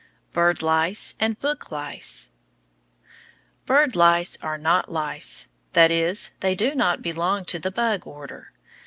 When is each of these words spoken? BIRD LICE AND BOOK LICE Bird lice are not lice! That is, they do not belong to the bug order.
BIRD 0.33 0.63
LICE 0.63 1.13
AND 1.19 1.37
BOOK 1.39 1.71
LICE 1.71 2.31
Bird 3.67 3.95
lice 3.95 4.35
are 4.41 4.57
not 4.57 4.91
lice! 4.91 5.45
That 5.73 5.91
is, 5.91 6.31
they 6.39 6.55
do 6.55 6.73
not 6.73 7.03
belong 7.03 7.45
to 7.45 7.59
the 7.59 7.69
bug 7.69 8.07
order. 8.07 8.51